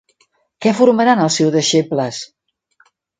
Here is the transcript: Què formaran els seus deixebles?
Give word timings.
Què 0.65 0.71
formaran 0.79 1.21
els 1.25 1.37
seus 1.41 1.51
deixebles? 1.57 2.23